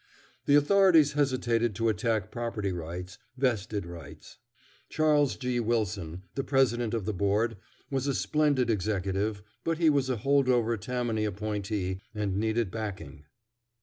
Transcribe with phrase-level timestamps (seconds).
[0.47, 4.39] The authorities hesitated to attack property rights, vested rights.
[4.89, 5.59] Charles G.
[5.59, 7.55] Wilson, the President of the Board,
[7.91, 13.25] was a splendid executive, but he was a holdover Tammany appointee, and needed backing.